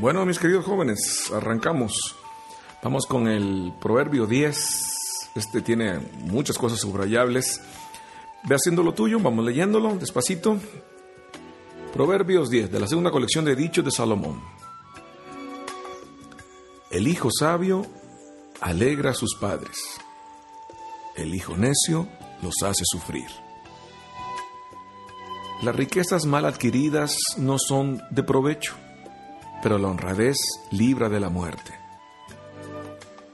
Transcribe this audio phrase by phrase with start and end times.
[0.00, 2.16] Bueno, mis queridos jóvenes, arrancamos.
[2.82, 5.30] Vamos con el Proverbio 10.
[5.34, 7.60] Este tiene muchas cosas subrayables.
[8.44, 10.56] Ve haciendo lo tuyo, vamos leyéndolo despacito.
[11.92, 14.40] Proverbios 10, de la segunda colección de dichos de Salomón.
[16.90, 17.84] El hijo sabio
[18.62, 20.00] alegra a sus padres.
[21.14, 22.08] El hijo necio
[22.40, 23.28] los hace sufrir.
[25.62, 28.76] Las riquezas mal adquiridas no son de provecho,
[29.62, 30.36] pero la honradez
[30.70, 31.78] libra de la muerte.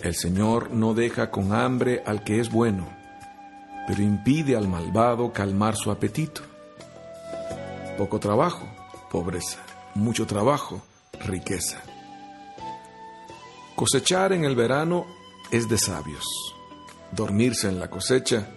[0.00, 2.86] El Señor no deja con hambre al que es bueno,
[3.86, 6.42] pero impide al malvado calmar su apetito.
[7.96, 8.66] Poco trabajo,
[9.10, 9.58] pobreza.
[9.94, 10.82] Mucho trabajo,
[11.20, 11.80] riqueza.
[13.76, 15.06] Cosechar en el verano
[15.50, 16.24] es de sabios.
[17.12, 18.48] Dormirse en la cosecha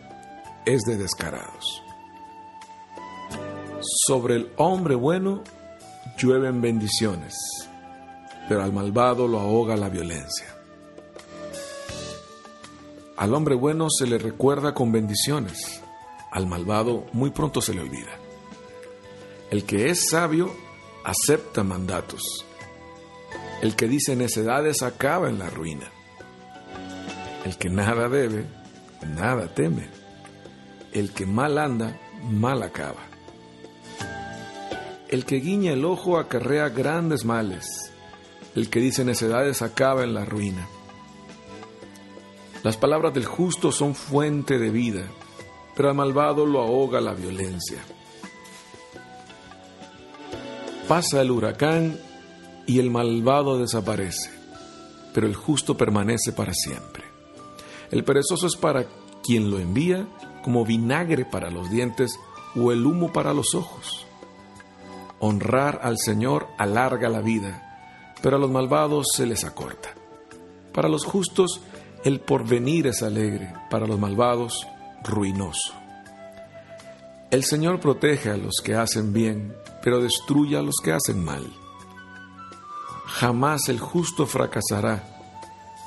[0.66, 1.84] es de descarados.
[3.82, 5.44] Sobre el hombre bueno
[6.18, 7.36] llueven bendiciones,
[8.50, 10.48] pero al malvado lo ahoga la violencia.
[13.16, 15.82] Al hombre bueno se le recuerda con bendiciones,
[16.32, 18.12] al malvado muy pronto se le olvida.
[19.50, 20.54] El que es sabio
[21.04, 22.46] acepta mandatos.
[23.62, 25.90] El que dice necedades acaba en la ruina.
[27.46, 28.46] El que nada debe,
[29.16, 29.88] nada teme.
[30.92, 33.08] El que mal anda, mal acaba.
[35.10, 37.94] El que guiña el ojo acarrea grandes males.
[38.56, 40.68] El que dice necedades acaba en la ruina.
[42.64, 45.04] Las palabras del justo son fuente de vida,
[45.76, 47.78] pero al malvado lo ahoga la violencia.
[50.88, 51.98] Pasa el huracán
[52.66, 54.32] y el malvado desaparece,
[55.14, 57.04] pero el justo permanece para siempre.
[57.92, 58.88] El perezoso es para
[59.24, 60.08] quien lo envía
[60.44, 62.20] como vinagre para los dientes
[62.56, 64.07] o el humo para los ojos.
[65.20, 69.90] Honrar al Señor alarga la vida, pero a los malvados se les acorta.
[70.74, 71.62] Para los justos
[72.04, 74.68] el porvenir es alegre, para los malvados
[75.04, 75.74] ruinoso.
[77.32, 81.46] El Señor protege a los que hacen bien, pero destruye a los que hacen mal.
[83.06, 85.04] Jamás el justo fracasará,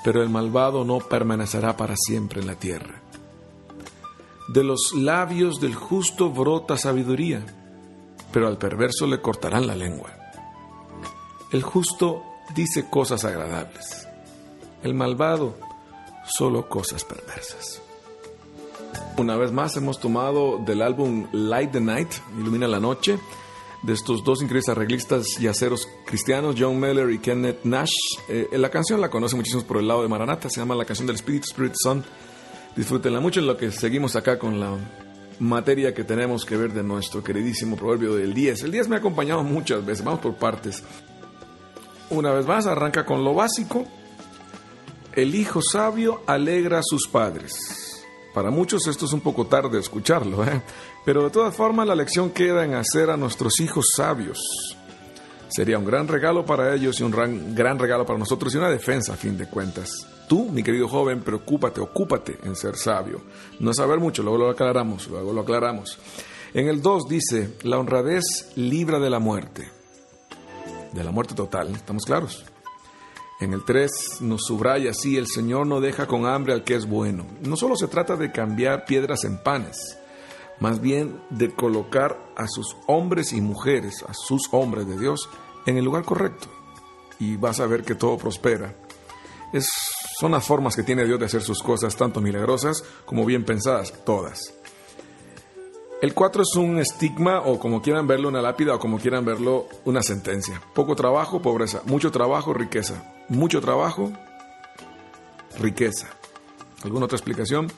[0.04, 3.00] pero el malvado no permanecerá para siempre en la tierra.
[4.48, 7.46] De los labios del justo brota sabiduría,
[8.32, 10.10] pero al perverso le cortarán la lengua.
[11.52, 12.22] El justo
[12.54, 14.06] dice cosas agradables.
[14.82, 15.56] El malvado
[16.24, 17.82] solo cosas perversas.
[19.16, 23.18] Una vez más hemos tomado del álbum Light the Night, Ilumina la Noche,
[23.82, 27.92] de estos dos increíbles arreglistas y aceros cristianos, John Miller y Kenneth Nash.
[28.28, 31.06] Eh, la canción la conoce muchísimos por el lado de Maranata, se llama la canción
[31.06, 32.04] del Espíritu, Spirit Son.
[32.76, 34.76] Disfrútenla mucho en lo que seguimos acá con la
[35.40, 38.64] materia que tenemos que ver de nuestro queridísimo proverbio del 10.
[38.64, 40.82] El 10 me ha acompañado muchas veces, vamos por partes.
[42.10, 43.86] Una vez más, arranca con lo básico.
[45.14, 47.56] El hijo sabio alegra a sus padres.
[48.34, 50.62] Para muchos esto es un poco tarde escucharlo, ¿eh?
[51.04, 54.38] pero de todas formas la lección queda en hacer a nuestros hijos sabios.
[55.48, 58.70] Sería un gran regalo para ellos y un gran, gran regalo para nosotros y una
[58.70, 59.90] defensa a fin de cuentas.
[60.30, 63.20] Tú, mi querido joven, preocúpate, ocúpate en ser sabio.
[63.58, 65.98] No saber mucho, luego lo aclaramos, luego lo aclaramos.
[66.54, 69.68] En el 2 dice, la honradez libra de la muerte.
[70.92, 72.44] De la muerte total, ¿estamos claros?
[73.40, 76.86] En el 3 nos subraya así, el Señor no deja con hambre al que es
[76.86, 77.26] bueno.
[77.40, 79.98] No solo se trata de cambiar piedras en panes,
[80.60, 85.28] más bien de colocar a sus hombres y mujeres, a sus hombres de Dios,
[85.66, 86.46] en el lugar correcto.
[87.18, 88.76] Y vas a ver que todo prospera.
[89.52, 89.68] Es,
[90.20, 93.94] son las formas que tiene Dios de hacer sus cosas, tanto milagrosas como bien pensadas,
[94.04, 94.52] todas.
[96.02, 99.66] El 4 es un estigma o como quieran verlo una lápida o como quieran verlo
[99.86, 100.60] una sentencia.
[100.74, 101.80] Poco trabajo, pobreza.
[101.86, 103.02] Mucho trabajo, riqueza.
[103.30, 104.12] Mucho trabajo,
[105.58, 106.08] riqueza.
[106.84, 107.72] ¿Alguna otra explicación?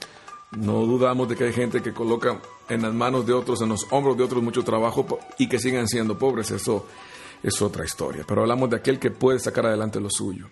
[0.50, 3.86] No dudamos de que hay gente que coloca en las manos de otros, en los
[3.90, 5.06] hombros de otros mucho trabajo
[5.38, 6.50] y que sigan siendo pobres.
[6.50, 6.86] Eso
[7.40, 8.24] es otra historia.
[8.26, 10.48] Pero hablamos de aquel que puede sacar adelante lo suyo.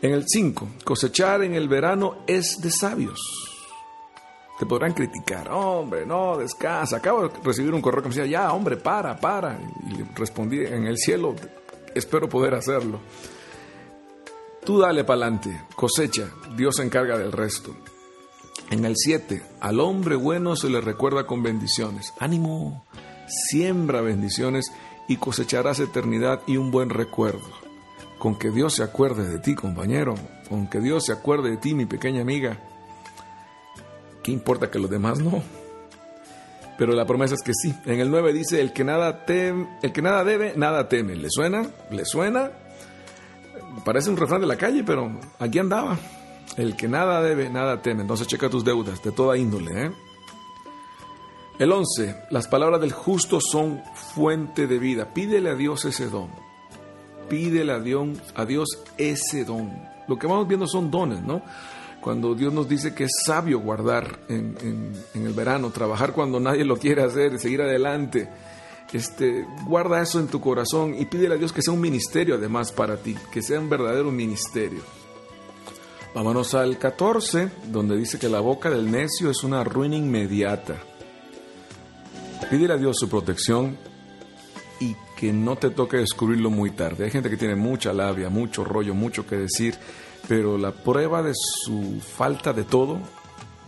[0.00, 3.18] En el 5, cosechar en el verano es de sabios.
[4.56, 6.98] Te podrán criticar, hombre, no, descansa.
[6.98, 9.58] Acabo de recibir un correo que me decía, ya, hombre, para, para.
[9.88, 11.34] Y le respondí, en el cielo,
[11.96, 13.00] espero poder hacerlo.
[14.64, 17.74] Tú dale para adelante, cosecha, Dios se encarga del resto.
[18.70, 22.12] En el 7, al hombre bueno se le recuerda con bendiciones.
[22.20, 22.86] Ánimo,
[23.26, 24.70] siembra bendiciones
[25.08, 27.67] y cosecharás eternidad y un buen recuerdo
[28.18, 30.14] con que Dios se acuerde de ti, compañero,
[30.48, 32.58] con que Dios se acuerde de ti, mi pequeña amiga.
[34.22, 35.42] ¿Qué importa que los demás no?
[36.76, 37.74] Pero la promesa es que sí.
[37.86, 41.16] En el 9 dice, el que nada, el que nada debe, nada teme.
[41.16, 41.62] ¿Le suena?
[41.90, 42.50] ¿Le suena?
[43.84, 45.98] parece un refrán de la calle, pero aquí andaba.
[46.56, 48.02] El que nada debe, nada teme.
[48.02, 49.86] Entonces checa tus deudas de toda índole.
[49.86, 49.92] ¿eh?
[51.58, 52.14] El 11.
[52.30, 55.12] Las palabras del justo son fuente de vida.
[55.12, 56.47] Pídele a Dios ese don.
[57.28, 59.70] Pídele a Dios, a Dios ese don.
[60.06, 61.42] Lo que vamos viendo son dones, ¿no?
[62.00, 64.56] Cuando Dios nos dice que es sabio guardar en,
[65.14, 68.28] en el verano, trabajar cuando nadie lo quiere hacer, seguir adelante
[68.92, 72.72] este, guarda eso en tu corazón y pídele a Dios que sea un ministerio además
[72.72, 74.80] para ti, que sea un verdadero ministerio.
[76.14, 80.76] Vámonos al 14, donde dice que la boca del necio es una ruina inmediata.
[82.50, 83.76] Pídele a Dios su protección
[84.80, 87.04] y que no te toque descubrirlo muy tarde.
[87.04, 89.76] Hay gente que tiene mucha labia, mucho rollo, mucho que decir,
[90.28, 93.00] pero la prueba de su falta de todo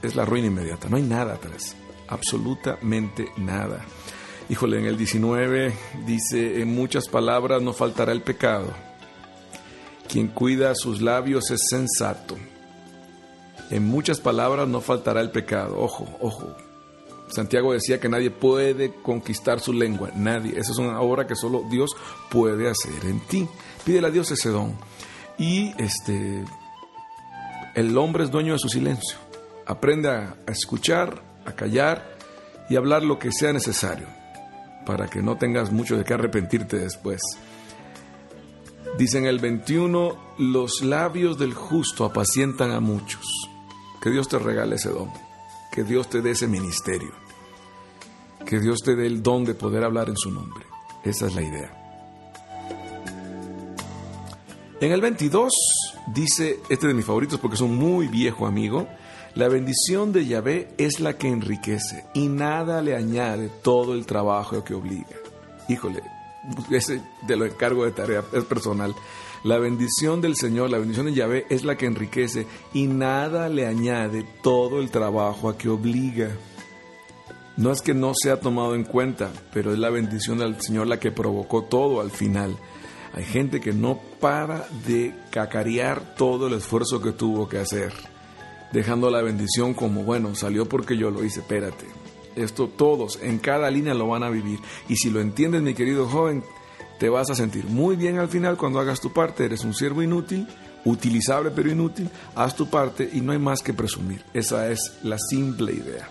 [0.03, 0.89] es la ruina inmediata.
[0.89, 1.77] No hay nada atrás,
[2.09, 3.85] absolutamente nada.
[4.49, 5.73] Híjole, en el 19
[6.07, 8.73] dice, en muchas palabras no faltará el pecado.
[10.09, 12.37] Quien cuida sus labios es sensato.
[13.71, 15.79] En muchas palabras no faltará el pecado.
[15.79, 16.57] Ojo, ojo.
[17.31, 20.11] Santiago decía que nadie puede conquistar su lengua.
[20.15, 20.59] Nadie.
[20.59, 21.91] Esa es una obra que solo Dios
[22.31, 23.49] puede hacer en ti.
[23.85, 24.75] Pídele a Dios ese don.
[25.39, 26.45] Y este,
[27.75, 29.19] el hombre es dueño de su silencio.
[29.67, 32.17] Aprende a escuchar, a callar
[32.69, 34.07] y hablar lo que sea necesario
[34.85, 37.21] para que no tengas mucho de qué arrepentirte después.
[38.99, 43.25] Dicen el 21, los labios del justo apacientan a muchos.
[44.03, 45.11] Que Dios te regale ese don,
[45.71, 47.13] que Dios te dé ese ministerio,
[48.47, 50.65] que Dios te dé el don de poder hablar en su nombre.
[51.05, 51.77] Esa es la idea.
[54.81, 55.53] En el 22
[56.15, 58.89] dice, este de mis favoritos porque es un muy viejo amigo,
[59.35, 64.65] la bendición de Yahvé es la que enriquece y nada le añade todo el trabajo
[64.65, 65.17] que obliga.
[65.69, 66.03] Híjole,
[66.71, 68.95] ese te lo encargo de tarea, es personal.
[69.43, 73.67] La bendición del Señor, la bendición de Yahvé es la que enriquece y nada le
[73.67, 76.31] añade todo el trabajo a que obliga.
[77.57, 81.01] No es que no sea tomado en cuenta, pero es la bendición del Señor la
[81.01, 82.57] que provocó todo al final.
[83.15, 87.93] Hay gente que no para de cacarear todo el esfuerzo que tuvo que hacer
[88.73, 91.87] dejando la bendición como, bueno, salió porque yo lo hice, espérate.
[92.37, 94.59] Esto todos, en cada línea lo van a vivir.
[94.89, 96.45] Y si lo entiendes, mi querido joven,
[96.99, 99.45] te vas a sentir muy bien al final cuando hagas tu parte.
[99.45, 100.47] Eres un siervo inútil,
[100.85, 102.09] utilizable pero inútil.
[102.35, 104.25] Haz tu parte y no hay más que presumir.
[104.35, 106.09] Esa es la simple idea.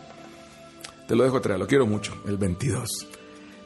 [1.08, 3.08] Te lo dejo atrás, lo quiero mucho, el 22.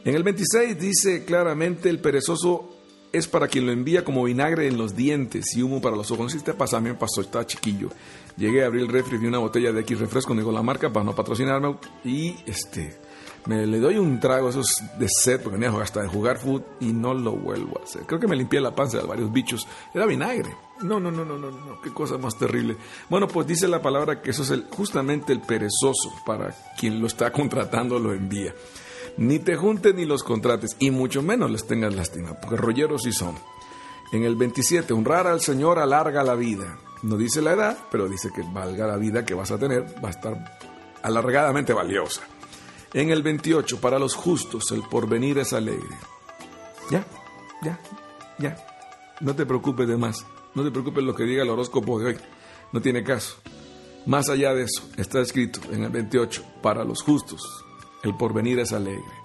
[0.06, 2.73] En el 26 dice claramente el perezoso
[3.14, 6.26] es para quien lo envía como vinagre en los dientes y humo para los ojos.
[6.26, 7.90] No sé si te pasa, a mí me pasó, estaba chiquillo.
[8.36, 11.06] Llegué a abrir el refri, vi una botella de X refresco, digo la marca para
[11.06, 12.98] no patrocinarme y este
[13.46, 14.68] me le doy un trago esos
[14.98, 18.04] de sed porque venía hasta de jugar food y no lo vuelvo a hacer.
[18.04, 19.68] Creo que me limpié la panza de varios bichos.
[19.94, 20.56] Era vinagre.
[20.82, 22.78] No, no, no, no, no, no, qué cosa más terrible.
[23.10, 27.08] Bueno, pues dice la palabra que eso es el, justamente el perezoso para quien lo
[27.08, 28.54] está contratando lo envía.
[29.18, 33.12] Ni te juntes ni los contrates, y mucho menos les tengas lástima, porque rolleros sí
[33.12, 33.36] son.
[34.12, 36.80] En el 27, honrar al Señor alarga la vida.
[37.04, 40.08] No dice la edad, pero dice que valga la vida que vas a tener, va
[40.08, 40.60] a estar
[41.04, 42.22] alargadamente valiosa.
[42.94, 45.96] En el 28, para los justos el porvenir es alegre.
[46.90, 47.06] Ya,
[47.62, 47.80] ya,
[48.40, 48.58] ya.
[49.20, 50.26] No te preocupes de más.
[50.56, 52.18] No te preocupes lo que diga el horóscopo de hoy.
[52.72, 53.38] No tiene caso.
[54.06, 57.64] Más allá de eso, está escrito en el 28, para los justos
[58.04, 59.24] el porvenir es alegre.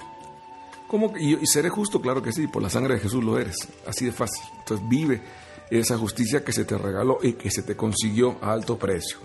[0.87, 1.13] ¿Cómo?
[1.19, 3.57] Y, seré justo, claro que sí, por la sangre de Jesús lo eres,
[3.87, 4.43] así de fácil.
[4.59, 5.21] Entonces vive
[5.71, 9.19] esa justicia que se te regaló y que se te consiguió a alto precio.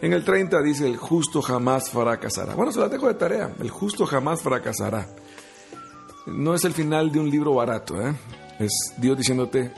[0.00, 2.54] En el 30 dice, el justo jamás fracasará.
[2.54, 5.06] Bueno, se la dejo de tarea, el justo jamás fracasará.
[6.26, 8.14] No es el final de un libro barato, ¿eh?
[8.58, 9.72] es Dios diciéndote,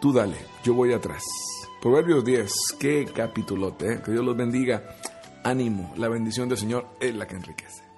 [0.00, 1.22] tú dale, yo voy atrás.
[1.80, 4.02] Proverbios 10, qué capítulote, ¿eh?
[4.04, 4.84] que Dios los bendiga.
[5.42, 7.93] Ánimo, la bendición del Señor es la que enriquece.